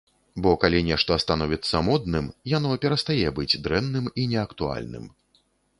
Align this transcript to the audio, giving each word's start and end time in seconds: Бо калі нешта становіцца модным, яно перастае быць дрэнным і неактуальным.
Бо 0.45 0.53
калі 0.63 0.79
нешта 0.87 1.17
становіцца 1.25 1.81
модным, 1.89 2.31
яно 2.57 2.73
перастае 2.87 3.27
быць 3.37 3.59
дрэнным 3.69 4.13
і 4.23 4.31
неактуальным. 4.35 5.05